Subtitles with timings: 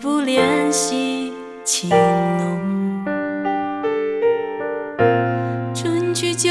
[0.00, 1.32] 不怜惜
[1.64, 3.04] 情浓？
[5.74, 6.50] 春去秋。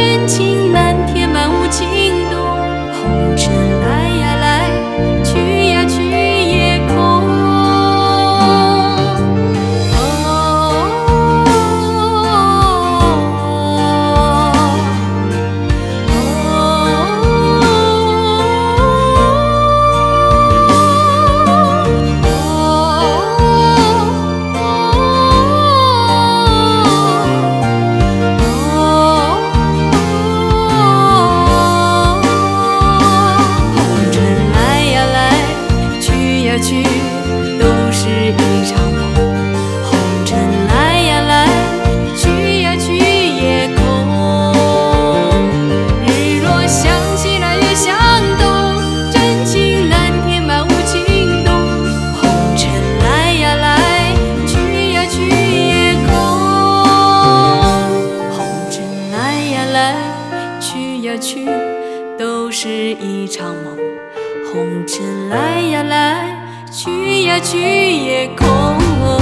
[0.00, 1.86] 真情漫天漫无尽
[2.30, 2.56] 头
[2.90, 3.69] 红尘。
[36.60, 36.82] 去，
[37.58, 39.00] 都是一场梦。
[39.84, 40.38] 红尘
[40.68, 41.48] 来呀来，
[42.16, 43.80] 去呀去也空。
[46.06, 47.96] 日落向西来月向
[48.38, 51.52] 东，真情难填满无情洞。
[52.20, 54.14] 红尘来呀来，
[54.46, 56.12] 去呀去也空。
[58.36, 58.38] 红
[58.70, 58.82] 尘
[59.12, 59.96] 来呀来，
[60.60, 61.48] 去呀去，
[62.18, 63.78] 都是一场梦。
[64.52, 66.39] 红尘来呀来，
[66.70, 69.19] 去呀去也空。